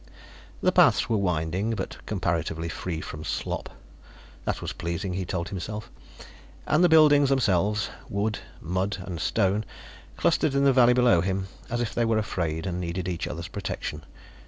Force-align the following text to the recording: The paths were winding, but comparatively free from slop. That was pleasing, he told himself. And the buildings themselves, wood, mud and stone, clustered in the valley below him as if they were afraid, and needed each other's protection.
The 0.63 0.71
paths 0.71 1.09
were 1.09 1.17
winding, 1.17 1.75
but 1.75 2.03
comparatively 2.07 2.69
free 2.69 3.01
from 3.01 3.23
slop. 3.23 3.69
That 4.45 4.59
was 4.59 4.73
pleasing, 4.73 5.13
he 5.13 5.25
told 5.25 5.49
himself. 5.49 5.91
And 6.65 6.83
the 6.83 6.89
buildings 6.89 7.29
themselves, 7.29 7.91
wood, 8.09 8.39
mud 8.61 8.97
and 9.01 9.19
stone, 9.19 9.63
clustered 10.17 10.55
in 10.55 10.63
the 10.63 10.73
valley 10.73 10.93
below 10.93 11.21
him 11.21 11.49
as 11.69 11.81
if 11.81 11.93
they 11.93 12.05
were 12.05 12.17
afraid, 12.17 12.65
and 12.65 12.81
needed 12.81 13.07
each 13.07 13.27
other's 13.27 13.47
protection. 13.47 14.03